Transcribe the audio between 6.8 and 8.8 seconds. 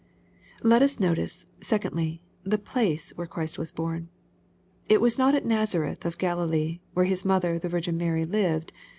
where His mother, the Virgin Mary, lived.